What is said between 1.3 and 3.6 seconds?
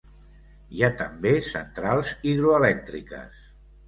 centrals hidroelèctriques.